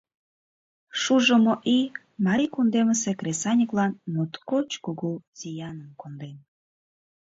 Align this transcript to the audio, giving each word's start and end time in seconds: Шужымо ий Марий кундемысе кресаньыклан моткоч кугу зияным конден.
Шужымо 1.01 1.53
ий 1.75 1.85
Марий 2.25 2.51
кундемысе 2.55 3.11
кресаньыклан 3.19 3.91
моткоч 4.13 4.69
кугу 4.83 5.11
зияным 5.39 5.89
конден. 6.01 6.35